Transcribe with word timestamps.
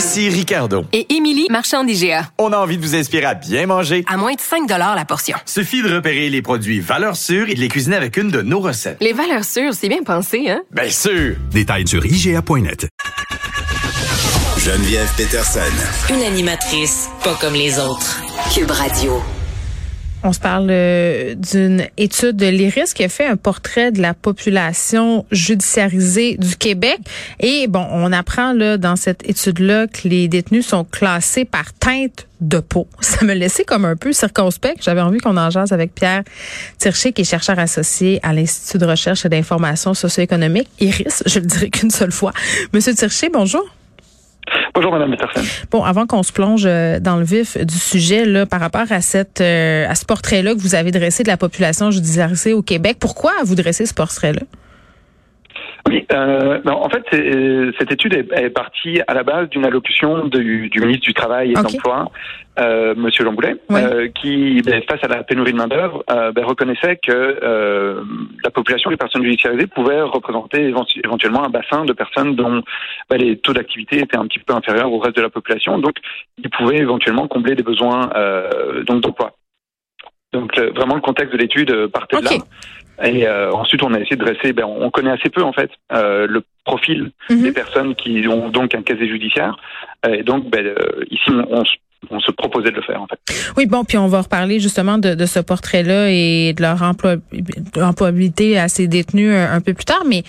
Ici 0.00 0.30
Ricardo. 0.30 0.86
Et 0.94 1.14
Émilie, 1.14 1.46
marchand 1.50 1.84
d'IGA. 1.84 2.30
On 2.38 2.54
a 2.54 2.56
envie 2.56 2.78
de 2.78 2.82
vous 2.82 2.94
inspirer 2.94 3.26
à 3.26 3.34
bien 3.34 3.66
manger. 3.66 4.02
À 4.08 4.16
moins 4.16 4.32
de 4.32 4.40
5 4.40 4.66
la 4.66 5.04
portion. 5.04 5.36
Suffit 5.44 5.82
de 5.82 5.94
repérer 5.94 6.30
les 6.30 6.40
produits 6.40 6.80
valeurs 6.80 7.16
sûres 7.16 7.50
et 7.50 7.54
de 7.54 7.60
les 7.60 7.68
cuisiner 7.68 7.96
avec 7.96 8.16
une 8.16 8.30
de 8.30 8.40
nos 8.40 8.60
recettes. 8.60 8.96
Les 9.02 9.12
valeurs 9.12 9.44
sûres, 9.44 9.74
c'est 9.74 9.90
bien 9.90 10.02
pensé, 10.02 10.48
hein? 10.48 10.62
Bien 10.70 10.88
sûr! 10.88 11.36
Détails 11.50 11.86
sur 11.86 12.06
IGA.net. 12.06 12.88
Geneviève 14.56 15.12
Peterson. 15.18 15.60
Une 16.08 16.22
animatrice 16.22 17.10
pas 17.22 17.34
comme 17.38 17.52
les 17.52 17.78
autres. 17.78 18.22
Cube 18.54 18.70
Radio. 18.70 19.22
On 20.22 20.34
se 20.34 20.38
parle 20.38 20.68
euh, 20.70 21.34
d'une 21.34 21.86
étude 21.96 22.36
de 22.36 22.46
l'IRIS 22.46 22.92
qui 22.92 23.04
a 23.04 23.08
fait 23.08 23.26
un 23.26 23.36
portrait 23.36 23.90
de 23.90 24.02
la 24.02 24.12
population 24.12 25.24
judiciarisée 25.30 26.36
du 26.36 26.56
Québec. 26.56 26.98
Et 27.38 27.66
bon, 27.68 27.86
on 27.90 28.12
apprend 28.12 28.52
là 28.52 28.76
dans 28.76 28.96
cette 28.96 29.26
étude-là 29.26 29.86
que 29.86 30.08
les 30.08 30.28
détenus 30.28 30.66
sont 30.66 30.84
classés 30.84 31.46
par 31.46 31.72
teinte 31.72 32.26
de 32.42 32.58
peau. 32.60 32.86
Ça 33.00 33.24
me 33.24 33.32
laissait 33.32 33.64
comme 33.64 33.86
un 33.86 33.96
peu 33.96 34.12
circonspect. 34.12 34.82
J'avais 34.82 35.00
envie 35.00 35.18
qu'on 35.18 35.38
en 35.38 35.48
jase 35.48 35.72
avec 35.72 35.94
Pierre 35.94 36.22
Tirché, 36.78 37.12
qui 37.12 37.22
est 37.22 37.24
chercheur 37.24 37.58
associé 37.58 38.20
à 38.22 38.34
l'Institut 38.34 38.76
de 38.76 38.86
recherche 38.86 39.24
et 39.24 39.30
d'information 39.30 39.94
socio-économique, 39.94 40.68
IRIS, 40.80 41.22
je 41.24 41.38
le 41.38 41.46
dirai 41.46 41.70
qu'une 41.70 41.90
seule 41.90 42.12
fois. 42.12 42.32
Monsieur 42.74 42.94
Tirché, 42.94 43.30
bonjour. 43.30 43.64
Bonjour, 44.74 44.92
Madame 44.92 45.10
Peterson. 45.10 45.42
Bon, 45.70 45.82
avant 45.84 46.06
qu'on 46.06 46.22
se 46.22 46.32
plonge 46.32 46.64
euh, 46.66 47.00
dans 47.00 47.16
le 47.16 47.24
vif 47.24 47.58
du 47.58 47.74
sujet, 47.74 48.24
là, 48.24 48.46
par 48.46 48.60
rapport 48.60 48.90
à 48.90 49.00
cette, 49.00 49.40
euh, 49.40 49.86
à 49.88 49.94
ce 49.94 50.04
portrait-là 50.04 50.54
que 50.54 50.60
vous 50.60 50.74
avez 50.74 50.90
dressé 50.90 51.22
de 51.22 51.28
la 51.28 51.36
population 51.36 51.90
judiciarisée 51.90 52.52
au 52.52 52.62
Québec, 52.62 52.96
pourquoi 53.00 53.32
vous 53.44 53.54
dressez 53.54 53.86
ce 53.86 53.94
portrait-là? 53.94 54.42
Oui, 55.88 56.06
euh, 56.12 56.60
en 56.66 56.88
fait, 56.88 57.04
euh, 57.14 57.72
cette 57.78 57.90
étude 57.90 58.14
est, 58.14 58.50
partie 58.50 59.00
à 59.06 59.14
la 59.14 59.22
base 59.22 59.48
d'une 59.48 59.64
allocution 59.64 60.26
du, 60.26 60.68
du, 60.68 60.80
ministre 60.80 61.04
du 61.04 61.14
Travail 61.14 61.50
et 61.50 61.54
de 61.54 61.62
l'Emploi, 61.62 62.10
euh, 62.58 62.94
Monsieur 62.96 63.24
Lamboulet, 63.24 63.56
euh, 63.72 64.08
qui, 64.08 64.60
ben, 64.62 64.82
face 64.88 65.02
à 65.02 65.08
la 65.08 65.22
pénurie 65.22 65.52
de 65.52 65.56
main 65.56 65.68
d'œuvre, 65.68 66.04
ben, 66.08 66.44
reconnaissait 66.44 66.96
que 66.96 68.00
la 68.44 68.50
population 68.50 68.90
des 68.90 68.96
personnes 68.96 69.24
judiciarisées 69.24 69.66
pouvait 69.66 70.02
représenter 70.02 70.72
éventuellement 71.02 71.44
un 71.44 71.50
bassin 71.50 71.84
de 71.84 71.92
personnes 71.92 72.36
dont 72.36 72.62
ben, 73.08 73.16
les 73.16 73.38
taux 73.38 73.52
d'activité 73.52 74.00
étaient 74.00 74.18
un 74.18 74.26
petit 74.26 74.40
peu 74.40 74.54
inférieurs 74.54 74.92
au 74.92 74.98
reste 74.98 75.16
de 75.16 75.22
la 75.22 75.30
population, 75.30 75.78
donc 75.78 75.94
ils 76.38 76.50
pouvaient 76.50 76.78
éventuellement 76.78 77.26
combler 77.26 77.54
des 77.54 77.62
besoins 77.62 78.10
donc 78.86 79.00
d'emploi. 79.00 79.32
Donc 80.32 80.56
vraiment 80.76 80.94
le 80.94 81.00
contexte 81.00 81.32
de 81.32 81.38
l'étude 81.38 81.86
partait 81.88 82.18
de 82.18 82.24
là. 82.24 82.30
Et 83.02 83.26
euh, 83.26 83.52
ensuite, 83.52 83.82
on 83.82 83.94
a 83.94 83.98
essayé 84.00 84.16
de 84.16 84.24
dresser, 84.24 84.52
ben, 84.52 84.64
on 84.64 84.90
connaît 84.90 85.10
assez 85.10 85.30
peu 85.30 85.42
en 85.42 85.52
fait 85.52 85.70
euh, 85.92 86.26
le 86.26 86.42
profil 86.64 87.12
mhm. 87.30 87.42
des 87.42 87.52
personnes 87.52 87.94
qui 87.94 88.26
ont 88.28 88.50
donc 88.50 88.74
un 88.74 88.82
casier 88.82 89.08
judiciaire. 89.08 89.56
Et 90.08 90.22
donc, 90.22 90.50
ben, 90.50 90.66
euh, 90.66 91.04
ici, 91.10 91.30
on, 91.30 91.62
on 92.08 92.18
se 92.18 92.30
proposait 92.32 92.70
de 92.70 92.76
le 92.76 92.82
faire 92.82 93.02
en 93.02 93.06
fait. 93.06 93.18
Oui, 93.56 93.66
bon, 93.66 93.84
puis 93.84 93.98
on 93.98 94.08
va 94.08 94.22
reparler 94.22 94.58
justement 94.58 94.96
de, 94.96 95.14
de 95.14 95.26
ce 95.26 95.38
portrait-là 95.38 96.10
et 96.10 96.54
de 96.54 96.62
leur 96.62 96.82
emploi, 96.82 97.16
employabilité 97.76 98.58
à 98.58 98.68
ces 98.68 98.88
détenus 98.88 99.34
un, 99.34 99.60
peu 99.60 99.74
plus 99.74 99.84
tard, 99.84 100.04
mais 100.06 100.24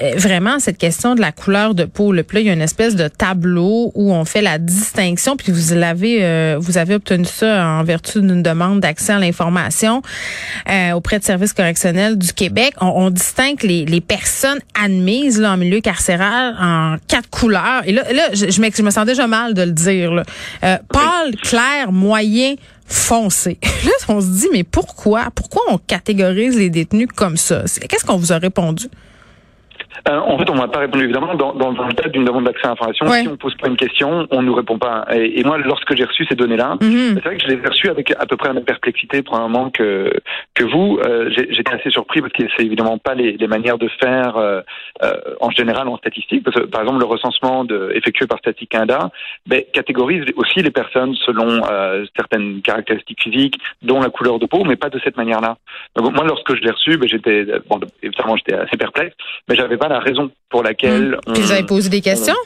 euh, 0.00 0.12
vraiment 0.16 0.58
cette 0.58 0.78
question 0.78 1.14
de 1.14 1.20
la 1.20 1.32
couleur 1.32 1.74
de 1.74 1.84
peau, 1.84 2.12
le 2.12 2.24
là, 2.32 2.40
il 2.40 2.46
y 2.46 2.50
a 2.50 2.52
une 2.52 2.62
espèce 2.62 2.96
de 2.96 3.08
tableau 3.08 3.92
où 3.94 4.12
on 4.12 4.24
fait 4.24 4.40
la 4.40 4.58
distinction, 4.58 5.36
puis 5.36 5.52
vous 5.52 5.74
l'avez, 5.74 6.24
euh, 6.24 6.56
vous 6.58 6.78
avez 6.78 6.94
obtenu 6.94 7.24
ça 7.24 7.66
en 7.66 7.84
vertu 7.84 8.20
d'une 8.20 8.42
demande 8.42 8.80
d'accès 8.80 9.12
à 9.12 9.18
l'information 9.18 10.00
euh, 10.70 10.92
auprès 10.92 11.18
de 11.18 11.24
services 11.24 11.52
correctionnels 11.52 12.16
du 12.16 12.32
Québec. 12.32 12.74
On, 12.80 12.86
on 12.86 13.10
distingue 13.10 13.62
les, 13.62 13.84
les, 13.84 14.00
personnes 14.00 14.60
admises 14.80 15.40
là, 15.40 15.52
en 15.52 15.56
milieu 15.56 15.80
carcéral 15.80 16.56
en 16.58 16.96
quatre 17.08 17.28
couleurs. 17.28 17.82
Et 17.84 17.92
là, 17.92 18.02
là 18.12 18.28
je, 18.32 18.50
je, 18.50 18.82
me 18.82 18.90
sens 18.90 19.04
déjà 19.04 19.26
mal 19.26 19.54
de 19.54 19.62
le 19.62 19.72
dire. 19.72 20.12
Là. 20.12 20.22
Clair, 21.42 21.92
moyen, 21.92 22.54
foncé. 22.86 23.58
Là, 23.84 23.90
on 24.08 24.20
se 24.20 24.26
dit, 24.26 24.48
mais 24.52 24.64
pourquoi? 24.64 25.28
Pourquoi 25.34 25.62
on 25.68 25.78
catégorise 25.78 26.56
les 26.56 26.70
détenus 26.70 27.08
comme 27.14 27.36
ça? 27.36 27.64
Qu'est-ce 27.88 28.04
qu'on 28.04 28.16
vous 28.16 28.32
a 28.32 28.38
répondu? 28.38 28.86
Euh, 30.08 30.18
en 30.18 30.38
fait, 30.38 30.48
on 30.50 30.54
m'a 30.54 30.68
pas 30.68 30.80
répondu 30.80 31.04
évidemment 31.04 31.34
dans, 31.34 31.52
dans, 31.52 31.72
dans 31.72 31.86
le 31.86 31.94
cadre 31.94 32.10
d'une 32.10 32.24
demande 32.24 32.44
d'accès 32.44 32.66
à 32.66 32.70
l'information. 32.70 33.06
Si 33.06 33.28
on 33.28 33.36
pose 33.36 33.54
pas 33.56 33.68
une 33.68 33.76
question, 33.76 34.26
on 34.30 34.42
nous 34.42 34.54
répond 34.54 34.78
pas. 34.78 35.06
Et, 35.12 35.40
et 35.40 35.44
moi, 35.44 35.58
lorsque 35.58 35.94
j'ai 35.94 36.04
reçu 36.04 36.24
ces 36.28 36.34
données-là, 36.34 36.76
mhm. 36.80 37.14
c'est 37.14 37.24
vrai 37.24 37.36
que 37.36 37.42
je 37.42 37.48
les 37.48 37.62
ai 37.62 37.68
reçues 37.68 37.88
avec 37.88 38.12
à 38.18 38.26
peu 38.26 38.36
près 38.36 38.48
la 38.48 38.54
même 38.54 38.64
perplexité 38.64 39.22
probablement 39.22 39.70
que 39.70 40.12
que 40.54 40.64
vous. 40.64 40.98
Euh, 41.04 41.30
J'étais 41.30 41.74
assez 41.74 41.90
surpris 41.90 42.20
parce 42.20 42.32
que 42.32 42.44
c'est 42.56 42.64
évidemment 42.64 42.98
pas 42.98 43.14
les, 43.14 43.32
les, 43.32 43.46
manières 43.46 43.78
de 43.78 43.88
faire 44.00 44.36
euh, 44.36 44.60
euh, 45.02 45.12
en 45.40 45.50
général 45.50 45.88
en 45.88 45.96
statistique. 45.96 46.44
Parce 46.44 46.56
que, 46.56 46.62
par 46.62 46.82
exemple, 46.82 47.00
le 47.00 47.06
recensement 47.06 47.64
de, 47.64 47.92
effectué 47.94 48.26
par 48.26 48.38
Statistique 48.38 48.70
Canada 48.70 49.10
ben, 49.46 49.62
catégorise 49.72 50.24
aussi 50.36 50.62
les 50.62 50.70
personnes 50.70 51.14
selon 51.26 51.62
euh, 51.70 52.04
certaines 52.16 52.62
caractéristiques 52.62 53.22
physiques, 53.22 53.58
dont 53.82 54.00
la 54.00 54.10
couleur 54.10 54.38
de 54.38 54.46
peau, 54.46 54.64
mais 54.64 54.76
pas 54.76 54.90
de 54.90 55.00
cette 55.02 55.16
manière-là. 55.16 55.56
Donc 55.96 56.12
moi, 56.14 56.24
lorsque 56.24 56.54
je 56.54 56.60
l'ai 56.62 56.70
reçu, 56.70 56.96
ben, 56.96 57.08
j'étais 57.08 57.44
bon, 57.68 57.80
évidemment 58.02 58.36
j'étais 58.36 58.54
assez 58.54 58.76
perplexe, 58.76 59.14
mais 59.48 59.56
j'avais 59.56 59.76
pas 59.76 59.88
la 59.88 60.00
raison 60.00 60.30
pour 60.48 60.62
laquelle. 60.62 61.18
Mmh. 61.26 61.32
vous 61.34 61.52
avez 61.52 61.66
posé 61.66 61.90
des 61.90 62.00
questions? 62.00 62.36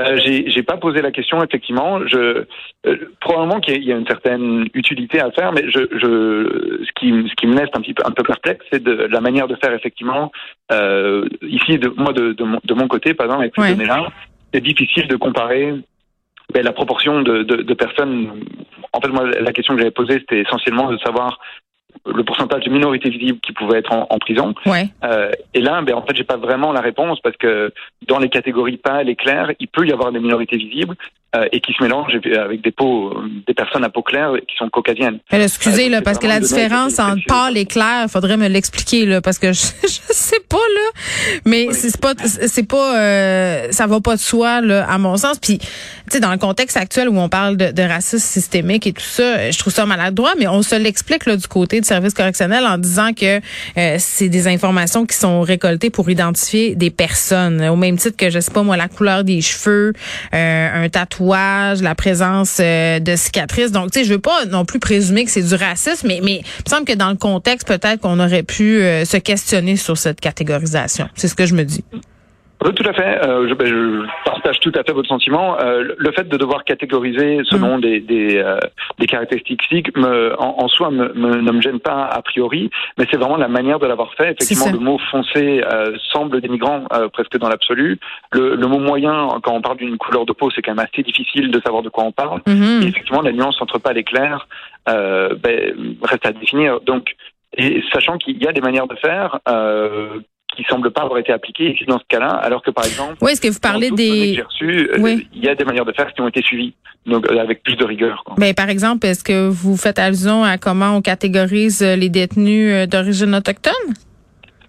Euh, 0.00 0.16
j'ai 0.18 0.62
pas 0.62 0.76
posé 0.76 1.02
la 1.02 1.10
question 1.10 1.42
effectivement. 1.42 2.06
Je 2.06 2.44
euh, 2.86 2.96
probablement 3.20 3.60
qu'il 3.60 3.82
y 3.82 3.92
a 3.92 3.96
une 3.96 4.06
certaine 4.06 4.66
utilité 4.74 5.20
à 5.20 5.30
faire, 5.30 5.52
mais 5.52 5.64
je, 5.70 5.80
je 5.92 6.84
ce 6.84 6.92
qui 6.94 7.28
ce 7.28 7.34
qui 7.34 7.46
me 7.46 7.56
laisse 7.56 7.70
un 7.74 7.80
petit 7.80 7.94
peu 7.94 8.02
un 8.06 8.12
peu 8.12 8.22
perplexe, 8.22 8.64
c'est 8.72 8.82
de 8.82 8.92
la 8.92 9.20
manière 9.20 9.48
de 9.48 9.56
faire 9.56 9.72
effectivement. 9.72 10.30
Euh, 10.72 11.28
ici, 11.42 11.78
de 11.78 11.88
moi 11.96 12.12
de, 12.12 12.32
de, 12.32 12.44
mon, 12.44 12.60
de 12.62 12.74
mon 12.74 12.88
côté, 12.88 13.14
par 13.14 13.26
exemple 13.26 13.42
avec 13.42 13.54
ces 13.56 13.74
données-là, 13.74 14.08
c'est 14.52 14.60
difficile 14.60 15.08
de 15.08 15.16
comparer 15.16 15.74
ben, 16.52 16.64
la 16.64 16.72
proportion 16.72 17.22
de, 17.22 17.42
de, 17.42 17.56
de, 17.56 17.74
personnes. 17.74 18.44
En 18.92 19.00
fait, 19.00 19.08
moi, 19.08 19.26
la 19.26 19.52
question 19.52 19.74
que 19.74 19.80
j'avais 19.80 19.90
posée, 19.90 20.14
c'était 20.20 20.40
essentiellement 20.40 20.90
de 20.90 20.98
savoir 20.98 21.38
le 22.06 22.24
pourcentage 22.24 22.64
de 22.64 22.70
minorités 22.70 23.10
visibles 23.10 23.38
qui 23.40 23.52
pouvaient 23.52 23.78
être 23.78 23.92
en, 23.92 24.18
prison. 24.18 24.54
Ouais. 24.66 24.88
Euh, 25.04 25.30
et 25.54 25.60
là, 25.60 25.80
ben, 25.82 25.94
en 25.94 26.02
fait, 26.02 26.16
j'ai 26.16 26.24
pas 26.24 26.36
vraiment 26.36 26.72
la 26.72 26.80
réponse 26.80 27.20
parce 27.20 27.36
que 27.36 27.72
dans 28.06 28.18
les 28.18 28.28
catégories 28.28 28.76
pâles 28.76 29.08
et 29.08 29.16
claires, 29.16 29.52
il 29.58 29.68
peut 29.68 29.86
y 29.86 29.92
avoir 29.92 30.12
des 30.12 30.20
minorités 30.20 30.56
visibles, 30.56 30.96
euh, 31.36 31.44
et 31.52 31.60
qui 31.60 31.74
se 31.74 31.82
mélangent 31.82 32.14
avec 32.14 32.62
des 32.62 32.70
peaux, 32.70 33.14
des 33.46 33.52
personnes 33.52 33.84
à 33.84 33.90
peau 33.90 34.00
claire 34.00 34.32
qui 34.48 34.56
sont 34.56 34.70
caucasiennes. 34.70 35.18
excusez 35.30 35.90
là, 35.90 36.00
parce 36.00 36.18
que 36.18 36.26
la 36.26 36.40
différence 36.40 36.98
entre 36.98 37.22
pâle 37.26 37.58
et 37.58 37.66
clair, 37.66 38.06
faudrait 38.08 38.38
me 38.38 38.48
l'expliquer 38.48 39.04
là, 39.04 39.20
parce 39.20 39.38
que 39.38 39.52
je, 39.52 39.60
je 39.82 40.00
sais 40.10 40.40
pas 40.48 40.56
là, 40.56 41.00
mais 41.44 41.68
c'est 41.74 42.00
pas, 42.00 42.14
c'est 42.24 42.66
pas, 42.66 42.98
euh, 42.98 43.68
ça 43.72 43.86
va 43.86 44.00
pas 44.00 44.16
de 44.16 44.20
soi 44.20 44.62
là, 44.62 44.90
à 44.90 44.96
mon 44.96 45.18
sens. 45.18 45.38
Puis, 45.38 45.58
tu 45.58 45.66
sais, 46.12 46.20
dans 46.20 46.32
le 46.32 46.38
contexte 46.38 46.78
actuel 46.78 47.10
où 47.10 47.18
on 47.18 47.28
parle 47.28 47.58
de, 47.58 47.72
de, 47.72 47.82
racisme 47.82 48.26
systémique 48.26 48.86
et 48.86 48.94
tout 48.94 49.02
ça, 49.02 49.50
je 49.50 49.58
trouve 49.58 49.74
ça 49.74 49.84
maladroit, 49.84 50.32
mais 50.38 50.48
on 50.48 50.62
se 50.62 50.76
l'explique 50.76 51.26
là 51.26 51.36
du 51.36 51.46
côté 51.46 51.78
du 51.82 51.86
service 51.86 52.14
correctionnel 52.14 52.64
en 52.64 52.78
disant 52.78 53.12
que 53.12 53.36
euh, 53.76 53.96
c'est 53.98 54.30
des 54.30 54.48
informations 54.48 55.04
qui 55.04 55.16
sont 55.18 55.42
récoltées 55.42 55.90
pour 55.90 56.08
identifier 56.08 56.74
des 56.74 56.88
personnes, 56.88 57.62
au 57.68 57.76
même 57.76 57.98
titre 57.98 58.16
que 58.16 58.30
je 58.30 58.40
sais 58.40 58.50
pas 58.50 58.62
moi 58.62 58.78
la 58.78 58.88
couleur 58.88 59.24
des 59.24 59.42
cheveux, 59.42 59.92
euh, 60.32 60.84
un 60.84 60.88
tatouage 60.88 61.17
la 61.20 61.94
présence 61.94 62.58
euh, 62.60 62.98
de 63.00 63.16
cicatrices. 63.16 63.72
Donc, 63.72 63.90
tu 63.90 64.00
sais, 64.00 64.04
je 64.04 64.12
veux 64.12 64.18
pas 64.18 64.44
non 64.46 64.64
plus 64.64 64.78
présumer 64.78 65.24
que 65.24 65.30
c'est 65.30 65.42
du 65.42 65.54
racisme, 65.54 66.06
mais, 66.06 66.20
mais 66.22 66.36
il 66.36 66.64
me 66.66 66.70
semble 66.70 66.84
que 66.84 66.94
dans 66.94 67.10
le 67.10 67.16
contexte, 67.16 67.66
peut-être 67.66 68.00
qu'on 68.00 68.20
aurait 68.20 68.42
pu 68.42 68.80
euh, 68.80 69.04
se 69.04 69.16
questionner 69.16 69.76
sur 69.76 69.96
cette 69.96 70.20
catégorisation. 70.20 71.08
C'est 71.14 71.28
ce 71.28 71.34
que 71.34 71.46
je 71.46 71.54
me 71.54 71.64
dis. 71.64 71.84
Oui, 72.64 72.74
tout 72.74 72.88
à 72.88 72.92
fait. 72.92 73.24
Euh, 73.24 73.48
je, 73.48 73.54
ben, 73.54 73.66
je, 73.66 74.06
partage 74.24 74.58
tout 74.60 74.72
à 74.74 74.82
fait 74.82 74.92
votre 74.92 75.08
sentiment. 75.08 75.56
Euh, 75.60 75.94
le 75.96 76.12
fait 76.12 76.28
de 76.28 76.36
devoir 76.36 76.64
catégoriser 76.64 77.38
selon 77.44 77.78
mm. 77.78 77.80
des, 77.80 78.00
des, 78.00 78.36
euh, 78.38 78.58
des, 78.98 79.06
caractéristiques 79.06 79.62
physiques 79.62 79.96
me, 79.96 80.34
en, 80.40 80.66
soi 80.68 80.90
me, 80.90 81.12
ne 81.14 81.52
me 81.52 81.60
gêne 81.60 81.78
pas 81.78 82.04
a 82.04 82.20
priori, 82.22 82.70
mais 82.96 83.06
c'est 83.10 83.16
vraiment 83.16 83.36
la 83.36 83.48
manière 83.48 83.78
de 83.78 83.86
l'avoir 83.86 84.12
fait. 84.14 84.32
Effectivement, 84.32 84.72
le 84.72 84.78
mot 84.78 84.98
foncé 85.10 85.62
euh, 85.64 85.96
semble 86.12 86.40
dénigrant 86.40 86.84
presque 87.12 87.38
dans 87.38 87.48
l'absolu. 87.48 87.98
Le, 88.32 88.56
le, 88.56 88.66
mot 88.66 88.78
moyen, 88.78 89.28
quand 89.42 89.52
on 89.52 89.62
parle 89.62 89.78
d'une 89.78 89.96
couleur 89.96 90.26
de 90.26 90.32
peau, 90.32 90.50
c'est 90.50 90.62
quand 90.62 90.74
même 90.74 90.84
assez 90.92 91.02
difficile 91.02 91.50
de 91.50 91.60
savoir 91.60 91.82
de 91.82 91.88
quoi 91.88 92.04
on 92.04 92.12
parle. 92.12 92.40
Mm-hmm. 92.40 92.82
Et 92.82 92.88
effectivement, 92.88 93.22
la 93.22 93.32
nuance 93.32 93.60
entre 93.62 93.78
pâle 93.78 93.98
et 93.98 94.04
clair 94.04 94.48
ben, 94.86 95.96
reste 96.02 96.26
à 96.26 96.32
définir. 96.32 96.80
Donc, 96.80 97.14
et 97.56 97.82
sachant 97.92 98.18
qu'il 98.18 98.42
y 98.42 98.46
a 98.46 98.52
des 98.52 98.60
manières 98.60 98.86
de 98.86 98.96
faire, 98.96 99.38
euh, 99.48 100.20
qui 100.54 100.64
semble 100.64 100.90
pas 100.90 101.02
avoir 101.02 101.18
été 101.18 101.32
appliquée 101.32 101.76
dans 101.86 101.98
ce 101.98 102.04
cas-là, 102.08 102.28
alors 102.28 102.62
que 102.62 102.70
par 102.70 102.84
exemple, 102.84 103.16
oui, 103.20 103.32
est-ce 103.32 103.40
que 103.40 103.48
vous 103.48 103.60
parlez 103.60 103.90
des, 103.90 104.42
reçues, 104.42 104.90
il 105.32 105.44
y 105.44 105.48
a 105.48 105.54
des 105.54 105.64
manières 105.64 105.84
de 105.84 105.92
faire 105.92 106.12
qui 106.12 106.20
ont 106.20 106.28
été 106.28 106.42
suivies, 106.42 106.74
donc 107.06 107.30
avec 107.30 107.62
plus 107.62 107.76
de 107.76 107.84
rigueur. 107.84 108.22
Quoi. 108.24 108.34
Ben, 108.38 108.54
par 108.54 108.68
exemple, 108.68 109.06
est-ce 109.06 109.22
que 109.22 109.48
vous 109.48 109.76
faites 109.76 109.98
allusion 109.98 110.44
à 110.44 110.58
comment 110.58 110.96
on 110.96 111.02
catégorise 111.02 111.82
les 111.82 112.08
détenus 112.08 112.88
d'origine 112.88 113.34
autochtone? 113.34 113.72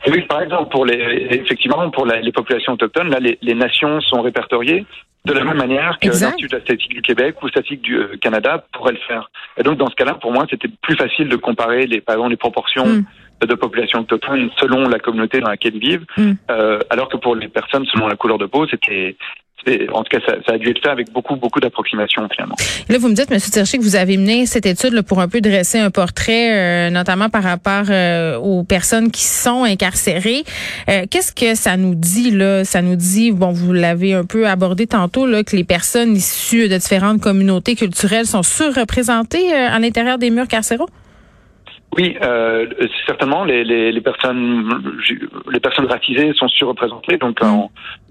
Oui, 0.07 0.21
par 0.23 0.41
exemple, 0.41 0.69
pour 0.69 0.85
les, 0.85 1.27
effectivement, 1.31 1.89
pour 1.89 2.05
les 2.05 2.31
populations 2.31 2.73
autochtones, 2.73 3.09
là, 3.09 3.19
les, 3.19 3.37
les, 3.41 3.53
nations 3.53 3.99
sont 4.01 4.21
répertoriées 4.21 4.85
de 5.25 5.33
la 5.33 5.43
même 5.43 5.57
manière 5.57 5.97
que 5.99 6.07
l'Institut 6.07 6.47
de 6.47 6.55
la 6.55 6.61
statistique 6.61 6.93
du 6.93 7.01
Québec 7.01 7.35
ou 7.41 7.49
statistique 7.49 7.81
du 7.81 7.97
euh, 7.97 8.15
Canada 8.21 8.63
pourrait 8.71 8.93
le 8.93 8.99
faire. 8.99 9.29
Et 9.57 9.63
donc, 9.63 9.77
dans 9.77 9.89
ce 9.89 9.95
cas-là, 9.95 10.13
pour 10.13 10.31
moi, 10.31 10.45
c'était 10.49 10.69
plus 10.81 10.95
facile 10.95 11.27
de 11.27 11.35
comparer, 11.35 11.85
les, 11.85 11.99
par 11.99 12.15
exemple, 12.15 12.31
les 12.31 12.37
proportions 12.37 12.85
hmm. 12.85 13.03
de 13.45 13.55
population 13.55 13.99
autochtone 13.99 14.49
selon 14.57 14.87
la 14.87 14.99
communauté 14.99 15.41
dans 15.41 15.49
laquelle 15.49 15.75
ils 15.75 15.81
vivent, 15.81 16.05
hmm. 16.17 16.31
euh, 16.51 16.79
alors 16.89 17.09
que 17.09 17.17
pour 17.17 17.35
les 17.35 17.49
personnes 17.49 17.85
selon 17.87 18.07
la 18.07 18.15
couleur 18.15 18.37
de 18.37 18.45
peau, 18.45 18.65
c'était 18.67 19.17
en 19.67 20.03
tout 20.03 20.17
cas, 20.17 20.25
ça, 20.25 20.35
ça, 20.45 20.53
a 20.53 20.57
dû 20.57 20.69
être 20.69 20.81
fait 20.81 20.89
avec 20.89 21.11
beaucoup, 21.11 21.35
beaucoup 21.35 21.59
d'approximations 21.59 22.27
finalement. 22.31 22.55
Là, 22.87 22.97
vous 22.97 23.09
me 23.09 23.13
dites, 23.13 23.31
M. 23.31 23.39
Tirchi, 23.39 23.77
que 23.77 23.83
vous 23.83 23.95
avez 23.95 24.17
mené 24.17 24.45
cette 24.45 24.65
étude 24.65 24.93
là, 24.93 25.03
pour 25.03 25.19
un 25.19 25.27
peu 25.27 25.41
dresser 25.41 25.79
un 25.79 25.91
portrait, 25.91 26.87
euh, 26.87 26.89
notamment 26.89 27.29
par 27.29 27.43
rapport 27.43 27.85
euh, 27.89 28.37
aux 28.37 28.63
personnes 28.63 29.11
qui 29.11 29.23
sont 29.23 29.63
incarcérées. 29.63 30.43
Euh, 30.89 31.05
qu'est-ce 31.09 31.33
que 31.33 31.55
ça 31.55 31.77
nous 31.77 31.95
dit 31.95 32.31
là? 32.31 32.63
Ça 32.63 32.81
nous 32.81 32.95
dit, 32.95 33.31
bon, 33.31 33.51
vous 33.51 33.73
l'avez 33.73 34.13
un 34.13 34.25
peu 34.25 34.47
abordé 34.47 34.87
tantôt, 34.87 35.25
là, 35.25 35.43
que 35.43 35.55
les 35.55 35.63
personnes 35.63 36.15
issues 36.15 36.69
de 36.69 36.77
différentes 36.77 37.21
communautés 37.21 37.75
culturelles 37.75 38.25
sont 38.25 38.43
surreprésentées 38.43 39.53
à 39.53 39.77
l'intérieur 39.79 40.17
des 40.17 40.29
murs 40.29 40.47
carcéraux? 40.47 40.87
Oui, 41.97 42.15
euh, 42.21 42.67
certainement. 43.05 43.43
Les, 43.43 43.63
les, 43.63 43.91
les, 43.91 44.01
personnes, 44.01 44.93
les 45.51 45.59
personnes 45.59 45.87
racisées 45.87 46.33
sont 46.33 46.47
surreprésentées. 46.47 47.17
Donc, 47.17 47.41
mm. 47.41 47.45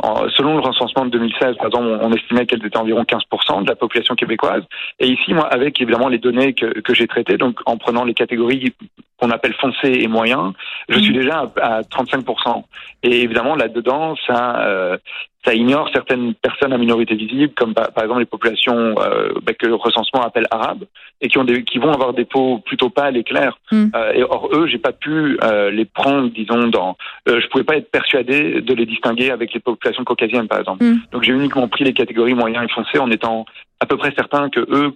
en, 0.01 0.29
selon 0.31 0.55
le 0.55 0.61
recensement 0.61 1.05
de 1.05 1.11
2016, 1.11 1.57
par 1.57 1.67
exemple, 1.67 1.99
on, 2.01 2.13
estimait 2.13 2.47
qu'elles 2.47 2.65
étaient 2.65 2.77
environ 2.77 3.03
15% 3.03 3.63
de 3.63 3.69
la 3.69 3.77
population 3.77 4.15
québécoise. 4.15 4.63
Et 4.99 5.07
ici, 5.07 5.33
moi, 5.33 5.47
avec 5.47 5.81
évidemment 5.81 6.09
les 6.09 6.19
données 6.19 6.55
que, 6.55 6.81
que 6.81 6.95
j'ai 6.95 7.07
traitées, 7.07 7.37
donc 7.37 7.61
en 7.67 7.77
prenant 7.77 8.05
les 8.05 8.15
catégories 8.15 8.75
qu'on 9.19 9.31
appelle 9.31 9.55
foncé 9.55 9.93
et 10.01 10.07
moyen, 10.09 10.55
je 10.89 10.99
suis 10.99 11.11
mm. 11.11 11.21
déjà 11.21 11.47
à, 11.61 11.77
à 11.77 11.81
35%. 11.83 12.65
Et 13.03 13.23
évidemment, 13.23 13.57
là-dedans, 13.57 14.15
ça, 14.27 14.61
euh, 14.61 14.97
ça 15.45 15.55
ignore 15.55 15.89
certaines 15.93 16.35
personnes 16.35 16.73
à 16.73 16.79
minorité 16.79 17.15
visible, 17.15 17.53
comme 17.55 17.75
par, 17.75 17.91
exemple 18.03 18.21
les 18.21 18.27
populations 18.27 18.95
euh, 18.99 19.33
bah, 19.43 19.53
que 19.55 19.67
le 19.67 19.75
recensement 19.75 20.23
appelle 20.23 20.47
arabes, 20.51 20.85
et 21.21 21.29
qui 21.29 21.39
ont 21.39 21.45
des, 21.45 21.65
qui 21.65 21.79
vont 21.79 21.93
avoir 21.93 22.13
des 22.13 22.25
peaux 22.25 22.59
plutôt 22.59 22.91
pâles 22.91 23.17
et 23.17 23.25
claires. 23.25 23.59
Mm. 23.71 23.87
Euh, 23.95 24.13
et 24.13 24.23
or 24.23 24.51
eux, 24.53 24.67
j'ai 24.67 24.79
pas 24.79 24.93
pu 24.93 25.39
euh, 25.43 25.71
les 25.71 25.85
prendre, 25.85 26.29
disons, 26.31 26.69
dans. 26.69 26.97
Euh, 27.29 27.41
je 27.41 27.47
pouvais 27.49 27.65
pas 27.65 27.77
être 27.77 27.91
persuadé 27.91 28.61
de 28.61 28.75
les 28.75 28.87
distinguer 28.87 29.31
avec 29.31 29.55
les 29.55 29.61
populations 29.61 30.05
caucasiennes, 30.05 30.49
par 30.49 30.59
exemple. 30.59 30.85
Mm. 30.85 31.01
Donc 31.13 31.23
j'ai 31.23 31.33
uniquement 31.33 31.69
pris 31.69 31.85
les 31.85 31.93
catégories 31.93 32.35
moyens 32.35 32.65
et 32.65 32.73
foncés 32.73 32.99
en 32.99 33.11
étant 33.11 33.47
à 33.81 33.87
peu 33.87 33.97
près 33.97 34.13
certain 34.17 34.51
que 34.51 34.61
eux 34.61 34.93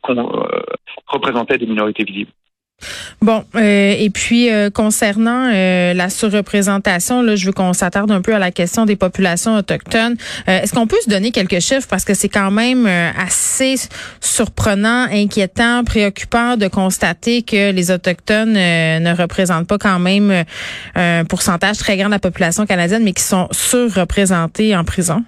représentaient 1.06 1.58
des 1.58 1.66
minorités 1.66 2.04
visibles. 2.04 2.32
Bon, 3.22 3.44
euh, 3.54 3.94
et 3.96 4.10
puis 4.10 4.50
euh, 4.50 4.68
concernant 4.68 5.48
euh, 5.52 5.94
la 5.94 6.10
surreprésentation, 6.10 7.22
là, 7.22 7.36
je 7.36 7.46
veux 7.46 7.52
qu'on 7.52 7.72
s'attarde 7.72 8.10
un 8.10 8.20
peu 8.20 8.34
à 8.34 8.40
la 8.40 8.50
question 8.50 8.84
des 8.84 8.96
populations 8.96 9.56
autochtones. 9.56 10.16
Est-ce 10.48 10.74
qu'on 10.74 10.88
peut 10.88 11.00
se 11.04 11.08
donner 11.08 11.30
quelques 11.30 11.60
chiffres? 11.60 11.86
Parce 11.88 12.04
que 12.04 12.14
c'est 12.14 12.28
quand 12.28 12.50
même 12.50 12.86
assez 12.86 13.76
surprenant, 14.20 15.06
inquiétant, 15.12 15.84
préoccupant 15.84 16.56
de 16.56 16.66
constater 16.66 17.42
que 17.42 17.70
les 17.70 17.90
autochtones 17.92 18.54
ne 18.54 19.16
représentent 19.16 19.68
pas 19.68 19.78
quand 19.78 19.98
même 19.98 20.44
un 20.94 21.24
pourcentage 21.24 21.78
très 21.78 21.96
grand 21.96 22.06
de 22.06 22.12
la 22.12 22.18
population 22.18 22.66
canadienne, 22.66 23.04
mais 23.04 23.12
qui 23.12 23.22
sont 23.22 23.48
surreprésentés 23.52 24.76
en 24.76 24.84
prison. 24.84 25.24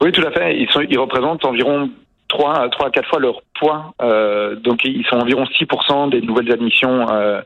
Oui, 0.00 0.12
tout 0.12 0.22
à 0.26 0.30
fait. 0.32 0.58
Ils, 0.58 0.68
sont, 0.70 0.80
ils 0.88 0.98
représentent 0.98 1.44
environ 1.44 1.90
3, 2.34 2.68
3 2.68 2.86
à 2.86 2.90
4 2.90 3.08
fois 3.08 3.20
leur 3.20 3.42
poids. 3.58 3.94
Euh, 4.02 4.56
donc 4.56 4.84
ils 4.84 5.04
sont 5.06 5.16
environ 5.16 5.44
6% 5.44 6.10
des 6.10 6.20
nouvelles 6.20 6.52
admissions 6.52 7.08
euh, 7.10 7.40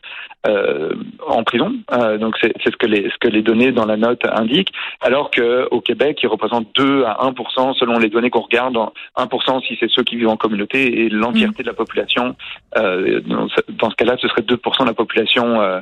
euh, 0.46 0.94
en 1.26 1.42
prison. 1.44 1.74
Euh, 1.92 2.16
donc 2.16 2.36
c'est 2.40 2.52
ce 2.64 2.76
que 2.76 2.86
les 2.86 3.10
ce 3.10 3.18
que 3.20 3.28
les 3.28 3.42
données 3.42 3.72
dans 3.72 3.84
la 3.84 3.96
note 3.96 4.22
indiquent. 4.24 4.72
Alors 5.00 5.30
que 5.30 5.68
au 5.70 5.80
Québec, 5.80 6.20
ils 6.22 6.28
représentent 6.28 6.68
2 6.76 7.04
à 7.04 7.18
1% 7.22 7.74
selon 7.78 7.98
les 7.98 8.08
données 8.08 8.30
qu'on 8.30 8.40
regarde. 8.40 8.76
1% 9.16 9.66
si 9.66 9.76
c'est 9.78 9.90
ceux 9.90 10.04
qui 10.04 10.16
vivent 10.16 10.28
en 10.28 10.36
communauté 10.36 11.02
et 11.02 11.08
l'entièreté 11.10 11.62
de 11.62 11.68
la 11.68 11.74
population. 11.74 12.34
Euh, 12.76 13.20
dans 13.20 13.90
ce 13.90 13.96
cas-là, 13.96 14.16
ce 14.20 14.28
serait 14.28 14.42
2% 14.42 14.80
de 14.80 14.86
la 14.86 14.94
population 14.94 15.60
euh, 15.60 15.80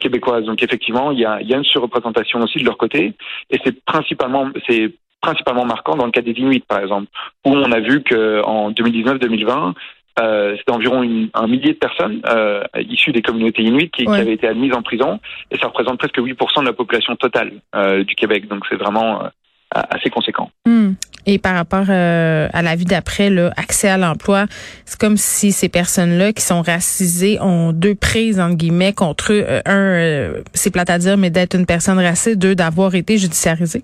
québécoise. 0.00 0.44
Donc 0.44 0.62
effectivement, 0.62 1.10
il 1.10 1.18
y 1.18 1.26
a, 1.26 1.40
il 1.42 1.48
y 1.48 1.54
a 1.54 1.58
une 1.58 1.64
surreprésentation 1.64 2.40
aussi 2.40 2.60
de 2.60 2.64
leur 2.64 2.78
côté. 2.78 3.12
Et 3.50 3.60
c'est 3.64 3.84
principalement 3.84 4.48
c'est 4.66 4.92
principalement 5.26 5.64
marquant 5.64 5.96
dans 5.96 6.06
le 6.06 6.12
cas 6.12 6.22
des 6.22 6.32
Inuits, 6.32 6.64
par 6.66 6.78
exemple, 6.78 7.08
où 7.44 7.50
on 7.50 7.72
a 7.72 7.80
vu 7.80 8.02
qu'en 8.02 8.70
2019-2020, 8.70 9.74
euh, 10.18 10.54
c'était 10.56 10.72
environ 10.72 11.02
un 11.34 11.46
millier 11.46 11.74
de 11.74 11.78
personnes 11.78 12.22
euh, 12.28 12.62
issues 12.88 13.12
des 13.12 13.22
communautés 13.22 13.62
inuites 13.62 13.92
qui, 13.92 14.08
avaient 14.08 14.32
été 14.32 14.46
admises 14.46 14.72
en 14.72 14.82
prison, 14.82 15.20
et 15.50 15.58
ça 15.58 15.66
représente 15.66 15.98
presque 15.98 16.18
8% 16.18 16.60
de 16.60 16.66
la 16.66 16.72
population 16.72 17.16
totale 17.16 17.52
euh, 17.74 18.04
du 18.04 18.14
Québec. 18.14 18.48
Donc 18.48 18.62
c'est 18.70 18.76
vraiment 18.76 19.24
euh, 19.24 19.28
assez 19.72 20.08
conséquent. 20.08 20.50
Hmm. 20.64 20.92
Et 21.26 21.38
par 21.38 21.56
rapport 21.56 21.90
à 21.90 22.62
la 22.62 22.76
vie 22.76 22.84
d'après, 22.84 23.32
accès 23.56 23.88
à 23.88 23.98
l'emploi, 23.98 24.44
c'est 24.84 24.98
comme 24.98 25.16
si 25.16 25.50
ces 25.50 25.68
personnes-là 25.68 26.32
qui 26.32 26.42
sont 26.42 26.62
racisées 26.62 27.38
ont 27.40 27.72
deux 27.72 27.96
prises 27.96 28.38
entre 28.38 28.54
guillemets 28.54 28.92
contre 28.92 29.32
eux. 29.32 29.44
un, 29.66 30.34
c'est 30.54 30.70
plate 30.70 30.88
à 30.88 30.98
dire, 30.98 31.16
mais 31.16 31.30
d'être 31.30 31.56
une 31.56 31.66
personne 31.66 31.98
raciste, 31.98 32.38
deux, 32.38 32.54
d'avoir 32.54 32.94
été 32.94 33.18
judiciarisée. 33.18 33.82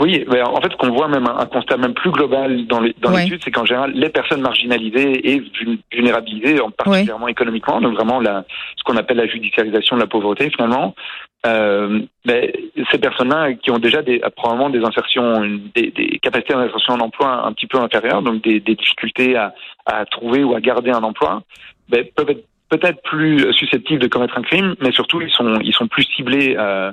Oui, 0.00 0.24
en 0.28 0.60
fait, 0.60 0.70
ce 0.70 0.76
qu'on 0.76 0.90
voit 0.90 1.08
même 1.08 1.26
un, 1.26 1.46
constat 1.46 1.76
même 1.76 1.94
plus 1.94 2.12
global 2.12 2.66
dans 2.66 2.80
l'étude, 2.80 3.40
c'est 3.42 3.50
qu'en 3.50 3.64
général, 3.64 3.92
les 3.94 4.10
personnes 4.10 4.40
marginalisées 4.40 5.32
et 5.32 5.42
vulnérabilisées, 5.92 6.60
en 6.60 6.70
particulièrement 6.70 7.26
économiquement, 7.26 7.80
donc 7.80 7.94
vraiment 7.94 8.20
la, 8.20 8.44
ce 8.76 8.84
qu'on 8.84 8.96
appelle 8.96 9.16
la 9.16 9.26
judiciarisation 9.26 9.96
de 9.96 10.02
la 10.02 10.06
pauvreté, 10.06 10.50
finalement, 10.50 10.94
euh, 11.46 12.00
mais 12.24 12.52
ces 12.92 12.98
personnes-là 12.98 13.54
qui 13.54 13.70
ont 13.70 13.78
déjà 13.78 14.02
des, 14.02 14.20
probablement 14.36 14.70
des 14.70 14.84
insertions, 14.84 15.44
des, 15.74 15.90
des 15.90 16.18
capacités 16.20 16.54
d'insertion 16.54 16.94
en 16.94 17.00
emploi 17.00 17.46
un 17.46 17.52
petit 17.52 17.66
peu 17.66 17.78
inférieures, 17.78 18.22
donc 18.22 18.42
des, 18.42 18.60
des 18.60 18.74
difficultés 18.76 19.36
à, 19.36 19.52
à, 19.86 20.04
trouver 20.04 20.44
ou 20.44 20.54
à 20.54 20.60
garder 20.60 20.90
un 20.90 21.02
emploi, 21.02 21.42
ben, 21.88 22.04
peuvent 22.14 22.30
être 22.30 22.44
peut-être 22.68 23.02
plus 23.02 23.52
susceptibles 23.54 24.00
de 24.00 24.08
commettre 24.08 24.36
un 24.36 24.42
crime, 24.42 24.74
mais 24.80 24.92
surtout 24.92 25.20
ils 25.20 25.30
sont 25.30 25.58
ils 25.60 25.72
sont 25.72 25.88
plus 25.88 26.04
ciblés, 26.14 26.54
euh, 26.58 26.92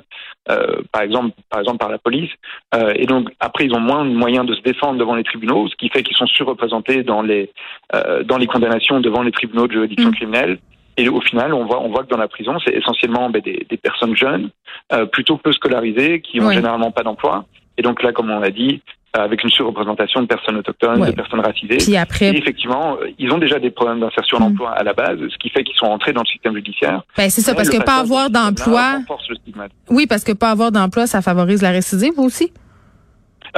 euh, 0.50 0.82
par 0.92 1.02
exemple 1.02 1.36
par 1.50 1.60
exemple 1.60 1.78
par 1.78 1.88
la 1.90 1.98
police, 1.98 2.30
euh, 2.74 2.92
et 2.94 3.06
donc 3.06 3.28
après 3.40 3.66
ils 3.66 3.74
ont 3.74 3.80
moins 3.80 4.04
de 4.04 4.10
moyens 4.10 4.46
de 4.46 4.54
se 4.54 4.60
défendre 4.60 4.98
devant 4.98 5.14
les 5.14 5.24
tribunaux, 5.24 5.68
ce 5.68 5.76
qui 5.76 5.88
fait 5.88 6.02
qu'ils 6.02 6.16
sont 6.16 6.26
surreprésentés 6.26 7.02
dans 7.02 7.22
les 7.22 7.50
euh, 7.94 8.22
dans 8.22 8.38
les 8.38 8.46
condamnations 8.46 9.00
devant 9.00 9.22
les 9.22 9.32
tribunaux 9.32 9.66
de 9.66 9.72
juridiction 9.72 10.10
mmh. 10.10 10.14
criminelle. 10.14 10.58
Et 10.98 11.08
au 11.10 11.20
final, 11.20 11.52
on 11.52 11.66
voit, 11.66 11.82
on 11.82 11.90
voit 11.90 12.04
que 12.04 12.08
dans 12.08 12.16
la 12.16 12.28
prison, 12.28 12.58
c'est 12.64 12.72
essentiellement 12.72 13.28
ben, 13.28 13.42
des, 13.42 13.66
des, 13.68 13.76
personnes 13.76 14.16
jeunes, 14.16 14.48
euh, 14.94 15.04
plutôt 15.04 15.36
peu 15.36 15.52
scolarisées, 15.52 16.22
qui 16.22 16.40
n'ont 16.40 16.50
généralement 16.50 16.90
pas 16.90 17.02
d'emploi. 17.02 17.44
Et 17.76 17.82
donc 17.82 18.02
là, 18.02 18.12
comme 18.12 18.30
on 18.30 18.40
l'a 18.40 18.50
dit, 18.50 18.80
avec 19.22 19.42
une 19.42 19.50
surreprésentation 19.50 20.22
de 20.22 20.26
personnes 20.26 20.56
autochtones, 20.56 21.04
de 21.04 21.12
personnes 21.12 21.40
racisées. 21.40 21.78
Puis 21.78 21.96
après, 21.96 22.30
et 22.30 22.38
effectivement, 22.38 22.96
euh, 23.00 23.10
ils 23.18 23.30
ont 23.32 23.38
déjà 23.38 23.58
des 23.58 23.70
problèmes 23.70 24.00
d'insertion 24.00 24.38
mm. 24.38 24.40
d'emploi 24.40 24.70
à 24.72 24.82
la 24.82 24.92
base, 24.92 25.18
ce 25.28 25.36
qui 25.38 25.48
fait 25.50 25.64
qu'ils 25.64 25.76
sont 25.76 25.86
entrés 25.86 26.12
dans 26.12 26.22
le 26.22 26.26
système 26.26 26.54
judiciaire. 26.54 27.02
Ben 27.16 27.30
c'est 27.30 27.40
ça, 27.40 27.54
parce 27.54 27.70
que 27.70 27.82
pas 27.82 27.96
avoir 28.00 28.30
d'emploi. 28.30 29.00
Oui, 29.90 30.06
parce 30.06 30.24
que 30.24 30.32
pas 30.32 30.50
avoir 30.50 30.72
d'emploi, 30.72 31.06
ça 31.06 31.22
favorise 31.22 31.62
la 31.62 31.70
récidive 31.70 32.18
aussi. 32.18 32.52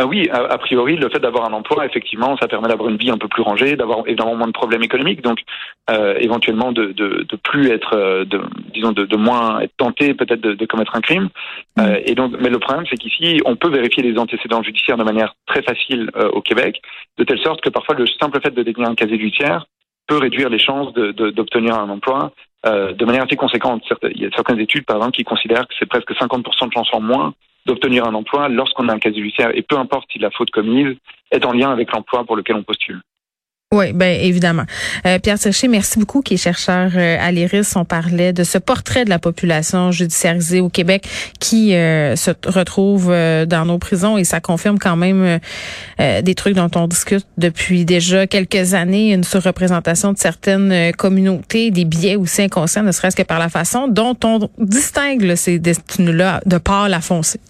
Ah 0.01 0.07
oui, 0.07 0.29
a, 0.31 0.57
priori, 0.59 0.95
le 0.95 1.09
fait 1.09 1.19
d'avoir 1.19 1.51
un 1.51 1.53
emploi, 1.53 1.85
effectivement, 1.85 2.37
ça 2.41 2.47
permet 2.47 2.69
d'avoir 2.69 2.89
une 2.89 2.99
vie 2.99 3.11
un 3.11 3.19
peu 3.19 3.27
plus 3.27 3.43
rangée, 3.43 3.75
d'avoir 3.75 4.07
évidemment 4.07 4.37
moins 4.37 4.47
de 4.47 4.53
problèmes 4.53 4.85
économiques, 4.85 5.23
donc 5.23 5.41
euh, 5.91 6.15
éventuellement 6.21 6.71
de, 6.71 6.93
de, 6.93 7.27
de, 7.29 7.37
plus 7.37 7.69
être, 7.73 7.97
euh, 7.97 8.25
de, 8.25 8.41
disons, 8.73 8.93
de, 8.93 9.07
de 9.07 9.17
moins 9.17 9.59
être 9.59 9.73
tenté 9.77 10.15
peut-être 10.15 10.41
de, 10.41 10.55
de, 10.55 10.67
commettre 10.67 10.95
un 10.95 11.01
crime. 11.01 11.31
Mm. 11.77 11.81
Euh, 11.81 12.01
et 12.07 12.15
donc, 12.15 12.33
mais 12.39 12.49
le 12.49 12.61
problème, 12.61 12.87
c'est 12.89 12.97
qu'ici, 12.97 13.41
on 13.45 13.57
peut 13.57 13.71
vérifier 13.71 14.05
les 14.05 14.17
antécédents 14.21 14.63
judiciaires 14.63 14.99
de 14.99 15.03
manière 15.03 15.35
très 15.47 15.63
facile 15.63 16.13
euh, 16.15 16.29
au 16.29 16.43
Québec, 16.43 16.81
de 17.19 17.25
telle 17.25 17.41
sorte 17.41 17.61
que 17.61 17.69
parfois 17.69 17.97
le 17.97 18.07
simple 18.07 18.41
fait 18.41 18.55
de 18.55 18.63
détenir 18.63 18.89
un 18.89 18.95
casier 18.95 19.19
judiciaire 19.19 19.67
peut 20.07 20.19
réduire 20.19 20.49
les 20.49 20.61
chances 20.61 20.93
d'obtenir 20.93 21.75
un 21.75 21.91
emploi 21.91 22.31
euh, 22.67 22.93
de 22.93 23.05
manière 23.05 23.25
assez 23.25 23.37
conséquente. 23.37 23.83
Il 24.15 24.23
y 24.23 24.27
a 24.27 24.31
certaines 24.31 24.61
études, 24.61 24.85
par 24.85 24.99
exemple, 24.99 25.17
qui 25.17 25.25
considèrent 25.25 25.67
que 25.67 25.75
c'est 25.77 25.89
presque 25.89 26.13
50% 26.13 26.69
de 26.69 26.73
chances 26.73 26.89
en 26.93 27.01
moins 27.01 27.35
d'obtenir 27.67 28.07
un 28.07 28.15
emploi 28.15 28.49
lorsqu'on 28.49 28.89
a 28.89 28.95
un 28.95 28.99
casier 28.99 29.23
judiciaire, 29.23 29.51
et 29.55 29.63
peu 29.63 29.77
importe 29.77 30.11
si 30.13 30.19
la 30.19 30.31
faute 30.31 30.51
commise 30.51 30.97
est 31.31 31.45
en 31.45 31.53
lien 31.53 31.71
avec 31.71 31.93
l'emploi 31.93 32.25
pour 32.25 32.37
lequel 32.37 32.57
on 32.57 32.63
postule. 32.63 33.01
Oui, 33.71 33.93
ben 33.93 34.19
évidemment. 34.19 34.63
Euh, 35.05 35.19
Pierre 35.19 35.39
Tircher, 35.39 35.69
merci 35.69 35.99
beaucoup, 35.99 36.23
qui 36.23 36.33
est 36.33 36.39
chercheur 36.39 36.91
euh, 36.97 37.19
à 37.21 37.31
l'IRIS. 37.31 37.77
On 37.77 37.85
parlait 37.85 38.33
de 38.33 38.43
ce 38.43 38.57
portrait 38.57 39.05
de 39.05 39.11
la 39.11 39.19
population 39.19 39.93
judiciarisée 39.93 40.61
au 40.61 40.71
Québec 40.71 41.07
qui 41.39 41.75
euh, 41.75 42.17
se 42.17 42.31
retrouve 42.47 43.09
dans 43.09 43.67
nos 43.67 43.77
prisons 43.77 44.17
et 44.17 44.25
ça 44.25 44.41
confirme 44.41 44.79
quand 44.79 44.97
même 44.97 45.39
des 45.99 46.35
trucs 46.35 46.55
dont 46.55 46.71
on 46.77 46.87
discute 46.87 47.27
depuis 47.37 47.85
déjà 47.85 48.27
quelques 48.27 48.73
années, 48.73 49.13
une 49.13 49.25
surreprésentation 49.25 50.15
de 50.15 50.19
certaines 50.19 50.93
communautés, 50.95 51.71
des 51.71 51.85
biais 51.85 52.17
aussi 52.17 52.43
inconscients, 52.43 52.83
ne 52.83 52.93
serait-ce 52.93 53.17
que 53.17 53.23
par 53.23 53.39
la 53.39 53.51
façon 53.51 53.87
dont 53.87 54.17
on 54.25 54.49
distingue 54.59 55.35
ces 55.35 55.59
destinées-là 55.59 56.41
de 56.47 56.57
par 56.57 56.89
la 56.89 57.03
foncée. 57.03 57.41